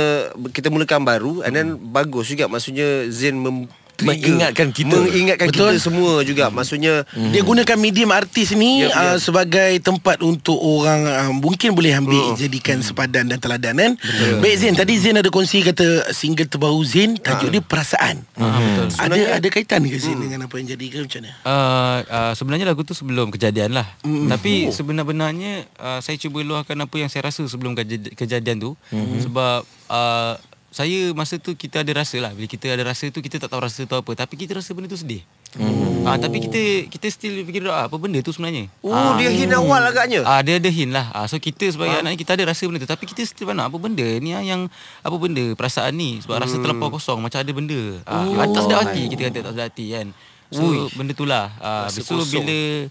kita 0.56 0.72
mulakan 0.72 1.04
baru 1.04 1.44
and 1.44 1.52
then 1.52 1.68
bagus 1.76 2.32
juga 2.32 2.48
maksudnya 2.48 3.12
Zain 3.12 3.36
mem 3.36 3.68
Mengingatkan 4.06 4.68
kita. 4.72 4.96
Mengingatkan 4.96 5.48
Betul. 5.52 5.76
kita 5.76 5.84
semua 5.84 6.24
juga. 6.24 6.48
Maksudnya 6.50 7.04
Dia 7.32 7.42
gunakan 7.44 7.78
medium 7.80 8.12
artis 8.14 8.56
ni 8.56 8.86
Yep, 8.86 8.92
uh, 8.94 9.04
yep. 9.16 9.18
sebagai 9.20 9.72
tempat 9.82 10.22
untuk 10.22 10.56
orang 10.56 11.04
uh, 11.10 11.32
mungkin 11.34 11.74
boleh 11.74 11.98
ambil 11.98 12.38
jadikan 12.38 12.80
sepadan 12.80 13.28
dan 13.28 13.38
teladan 13.42 13.76
kan. 13.76 13.94
Baik 14.40 14.56
Zain, 14.62 14.76
tadi 14.78 14.96
Zain 15.02 15.18
ada 15.18 15.28
kongsi 15.28 15.66
kata 15.66 16.14
single 16.14 16.48
terbaru 16.48 16.80
Zain 16.86 17.18
tajuk 17.20 17.50
dia 17.52 17.62
perasaan. 17.64 18.24
betul. 18.38 18.88
Ada 19.00 19.42
ada 19.42 19.48
kaitan 19.52 19.84
ke 19.88 19.98
Zain 20.00 20.18
dengan 20.20 20.46
apa 20.48 20.56
yang 20.60 20.68
jadi 20.76 20.86
ke 20.88 20.98
macam 21.04 21.22
mana? 21.24 21.32
Uh, 21.44 21.98
uh, 22.08 22.32
sebenarnya 22.38 22.66
lagu 22.70 22.82
tu 22.86 22.94
sebelum 22.94 23.30
kejadian 23.34 23.76
lah 23.76 23.88
mm. 24.04 24.28
Tapi 24.30 24.70
oh. 24.70 24.74
sebenar-benarnya 24.74 25.68
uh, 25.80 26.00
Saya 26.00 26.16
cuba 26.20 26.42
luahkan 26.44 26.78
apa 26.78 26.96
yang 27.00 27.10
saya 27.12 27.30
rasa 27.30 27.46
sebelum 27.46 27.74
kej- 27.76 28.14
kejadian 28.16 28.58
tu 28.60 28.72
mm. 28.94 29.26
Sebab 29.28 29.62
uh, 29.90 30.34
Saya 30.70 31.10
masa 31.18 31.42
tu 31.42 31.58
kita 31.58 31.82
ada 31.82 31.92
rasa 31.98 32.22
lah 32.22 32.30
Bila 32.30 32.46
kita 32.46 32.70
ada 32.70 32.86
rasa 32.86 33.10
tu 33.10 33.26
Kita 33.26 33.42
tak 33.42 33.50
tahu 33.50 33.58
rasa 33.58 33.90
tu 33.90 33.96
apa 33.98 34.12
Tapi 34.14 34.38
kita 34.38 34.54
rasa 34.54 34.70
benda 34.78 34.86
tu 34.86 35.02
sedih 35.02 35.26
mm. 35.58 36.06
uh, 36.06 36.18
Tapi 36.22 36.38
kita 36.46 36.62
kita 36.94 37.10
still 37.10 37.42
fikir 37.42 37.66
ah, 37.74 37.90
Apa 37.90 37.98
benda 37.98 38.22
tu 38.22 38.30
sebenarnya 38.30 38.70
Oh 38.86 39.18
dia 39.18 39.34
hint 39.34 39.50
awal 39.50 39.82
agaknya 39.82 40.22
Ah 40.30 40.46
dia 40.46 40.62
ada 40.62 40.70
hint 40.70 40.94
lah. 40.94 41.10
Ah 41.10 41.26
so 41.26 41.42
kita 41.42 41.66
sebagai 41.74 41.98
anak 41.98 42.14
ni 42.14 42.18
kita 42.22 42.38
ada 42.38 42.46
rasa 42.46 42.70
benda 42.70 42.86
tu 42.86 42.90
tapi 42.90 43.10
kita 43.10 43.26
still 43.26 43.50
mana 43.50 43.66
apa 43.66 43.78
benda 43.82 44.06
ni 44.22 44.30
ah, 44.30 44.46
yang 44.46 44.70
apa 45.02 45.16
benda 45.18 45.58
perasaan 45.58 45.98
ni 45.98 46.22
sebab 46.22 46.38
rasa 46.38 46.62
terlampau 46.62 46.94
kosong 46.94 47.18
macam 47.18 47.42
ada 47.42 47.52
benda. 47.52 47.82
Ah 48.06 48.30
oh. 48.30 48.38
atas 48.38 48.64
dah 48.70 48.78
hati 48.86 49.10
kita 49.10 49.30
kata 49.30 49.38
atas 49.50 49.56
dah 49.58 49.66
hati 49.66 49.86
kan. 49.98 50.08
So 50.54 50.64
Ui. 50.66 50.86
benda 50.94 51.18
tu 51.18 51.26
lah. 51.26 51.50
Ah 51.58 51.90
so 51.90 52.22
bila 52.30 52.88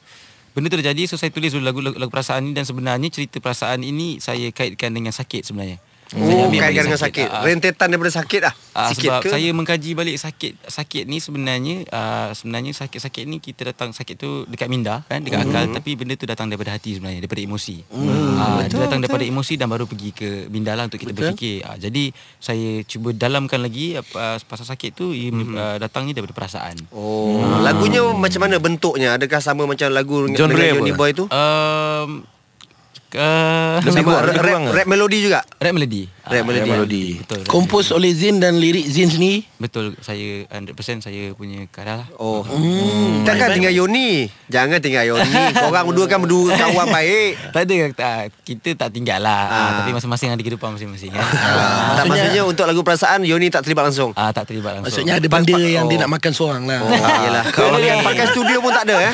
benda 0.53 0.67
tu 0.67 0.77
terjadi 0.83 1.03
so 1.07 1.15
saya 1.15 1.31
tulis 1.31 1.55
dulu 1.55 1.63
lagu, 1.63 1.79
lagu 1.79 1.97
lagu 2.03 2.11
perasaan 2.11 2.43
ni 2.43 2.53
dan 2.59 2.67
sebenarnya 2.67 3.09
cerita 3.15 3.39
perasaan 3.39 3.87
ini 3.87 4.19
saya 4.19 4.51
kaitkan 4.51 4.91
dengan 4.91 5.15
sakit 5.15 5.47
sebenarnya. 5.47 5.79
Oh, 6.09 6.25
Saya 6.25 6.41
ambil 6.41 6.57
kaitkan 6.59 6.73
balik 6.73 6.85
dengan 6.88 7.00
sakit. 7.00 7.27
Ah, 7.29 7.35
ah. 7.35 7.43
Rentetan 7.45 7.87
daripada 7.93 8.12
sakit 8.15 8.41
lah. 8.41 8.55
Ah, 8.73 8.88
Sikit 8.88 9.11
sebab 9.12 9.21
ke? 9.21 9.29
saya 9.29 9.49
mengkaji 9.53 9.91
balik 9.93 10.17
sakit 10.17 10.53
sakit 10.65 11.05
ni 11.05 11.19
sebenarnya 11.19 11.85
uh, 11.85 12.31
sebenarnya 12.33 12.73
sakit-sakit 12.73 13.27
ni 13.27 13.37
kita 13.38 13.69
datang 13.69 13.91
sakit 13.91 14.15
tu 14.15 14.47
dekat 14.47 14.71
minda 14.71 15.05
kan 15.05 15.21
dekat 15.21 15.43
Mhm. 15.43 15.50
akal 15.50 15.65
tapi 15.75 15.91
benda 15.95 16.15
tu 16.15 16.25
datang 16.25 16.47
daripada 16.47 16.73
hati 16.73 16.97
sebenarnya 16.97 17.21
daripada 17.21 17.43
emosi. 17.43 17.77
Mm, 17.85 18.09
uh, 18.38 18.61
dia 18.65 18.79
datang 18.81 19.00
daripada 19.03 19.25
emosi 19.27 19.55
dan 19.55 19.69
baru 19.69 19.85
pergi 19.85 20.11
ke 20.11 20.29
minda 20.49 20.73
lah 20.73 20.87
untuk 20.87 20.97
kita 20.97 21.12
Betul. 21.12 21.35
berfikir. 21.35 21.57
Uh, 21.61 21.77
jadi 21.77 22.05
saya 22.38 22.71
cuba 22.85 23.12
dalamkan 23.12 23.61
lagi 23.61 23.99
uh, 23.99 24.05
pasal 24.41 24.65
sakit 24.65 24.91
tu 24.95 25.12
mm 25.12 25.53
uh, 25.53 25.77
datangnya 25.77 26.17
daripada 26.17 26.33
perasaan. 26.33 26.88
Oh, 26.88 27.61
lagunya 27.61 28.00
macam 28.09 28.41
mana 28.41 28.57
bentuknya? 28.57 29.19
Adakah 29.19 29.43
sama 29.43 29.69
macam 29.69 29.93
lagu 29.93 30.25
dengan 30.25 30.38
Johnny 30.41 30.73
apa? 30.73 30.97
Boy 30.97 31.11
tu? 31.12 31.29
Um, 31.29 31.31
uh, 31.31 32.38
Kurang, 33.09 33.81
rap, 33.81 33.88
lebih 33.88 34.05
kurang 34.05 34.37
rap, 34.37 34.61
ke? 34.69 34.73
rap 34.77 34.87
melody 34.87 35.19
juga? 35.25 35.41
rap 35.57 35.73
melody. 35.73 36.03
Rap 36.29 36.37
Ah, 36.39 36.45
melody. 36.45 36.69
melody. 36.69 37.05
Betul. 37.19 37.41
Kompos 37.45 37.89
oleh 37.91 38.13
Zain 38.13 38.37
dan 38.37 38.55
lirik 38.55 38.85
Zain 38.85 39.09
sendiri. 39.09 39.49
Betul 39.57 39.97
saya 39.99 40.45
100% 40.47 40.69
saya 41.01 41.33
punya 41.33 41.65
karya 41.67 41.99
lah. 41.99 42.09
Oh. 42.15 42.45
Hmm, 42.45 43.25
takkan 43.25 43.51
tinggal 43.51 43.73
Yoni. 43.75 44.29
Jangan 44.47 44.77
tinggal 44.79 45.05
Yoni. 45.07 45.33
Korang 45.55 45.85
berdua 45.87 46.07
kan 46.07 46.19
berdua 46.19 46.53
kawan 46.53 46.87
baik. 46.87 47.33
tak 47.51 47.63
ada 47.65 47.75
tak, 47.91 48.17
kita 48.43 48.69
tak 48.77 48.89
tinggal 48.91 49.19
lah 49.19 49.41
Ah. 49.41 49.57
ah. 49.57 49.71
tapi 49.81 49.91
masing-masing 49.91 50.29
ada 50.29 50.39
kehidupan 50.39 50.69
masing-masing 50.71 51.11
kan. 51.11 51.25
Ah, 51.25 51.25
tak 51.25 51.41
Maksudnya- 52.05 52.09
maksudnya 52.29 52.43
untuk 52.45 52.65
lagu 52.65 52.81
perasaan 52.83 53.21
Yoni 53.23 53.49
tak 53.49 53.63
terlibat 53.63 53.85
langsung. 53.85 54.11
ah 54.13 54.29
tak 54.29 54.45
terlibat 54.45 54.77
langsung. 54.77 54.93
Maksudnya 54.93 55.15
ada 55.17 55.27
benda 55.27 55.55
pa- 55.55 55.65
yang 55.67 55.85
dia 55.87 55.97
oh. 55.97 56.01
nak 56.03 56.11
makan 56.13 56.33
seorang 56.33 56.63
lah. 56.65 56.79
Oh, 56.79 56.93
yelah. 56.93 57.45
Kalau 57.51 57.77
ni 57.77 57.89
pakai 58.05 58.27
studio 58.29 58.59
pun 58.59 58.71
tak 58.71 58.85
ada 58.85 58.97
eh. 59.01 59.13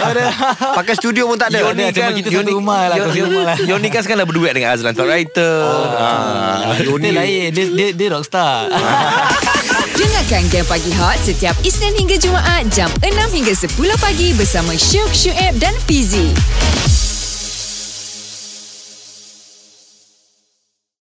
Pakai 0.75 0.95
studio 0.95 1.23
pun 1.25 1.37
tak 1.37 1.49
ada. 1.49 1.59
Yoni 1.65 1.85
kan 1.89 2.11
kita 2.13 2.29
satu 2.33 2.53
rumah 2.53 2.81
lah, 2.89 2.97
lah. 2.99 3.57
Yoni 3.61 3.89
kan 3.89 4.01
sekarang 4.01 4.21
dah 4.21 4.29
berduet 4.29 4.53
dengan 4.53 4.69
Azlan 4.71 4.93
Thought 4.93 5.07
Writer. 5.07 5.57
Ah. 5.95 6.75
Yoni 7.05 7.21
lain 7.21 7.53
dia 7.53 7.65
dia, 7.69 7.89
dia 7.93 8.09
rockstar. 8.17 8.73
Dengarkan 10.01 10.49
Game 10.49 10.65
Pagi 10.65 10.89
Hot 10.97 11.21
setiap 11.21 11.53
Isnin 11.61 11.93
hingga 12.01 12.17
Jumaat 12.17 12.65
jam 12.73 12.89
6 13.05 13.13
hingga 13.29 13.53
10 13.53 13.77
pagi 14.01 14.33
bersama 14.33 14.73
Syuk 14.73 15.13
Syuib 15.13 15.53
dan 15.61 15.77
Fizik. 15.85 16.33